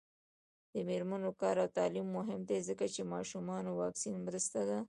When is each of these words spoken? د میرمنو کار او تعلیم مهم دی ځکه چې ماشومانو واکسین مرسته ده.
د 0.73 0.75
میرمنو 0.87 1.29
کار 1.41 1.55
او 1.63 1.69
تعلیم 1.77 2.07
مهم 2.17 2.41
دی 2.49 2.59
ځکه 2.69 2.85
چې 2.93 3.09
ماشومانو 3.13 3.71
واکسین 3.81 4.15
مرسته 4.25 4.59
ده. 4.69 4.79